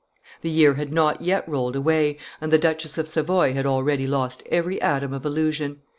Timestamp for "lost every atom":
4.07-5.13